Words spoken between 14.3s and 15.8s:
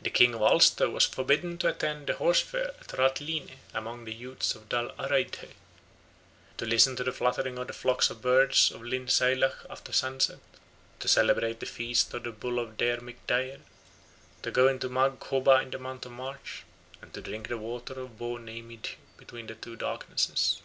to go into Magh Cobha in the